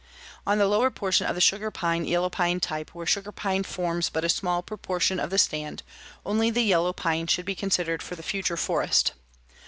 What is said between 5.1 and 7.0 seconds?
of the stand, only the yellow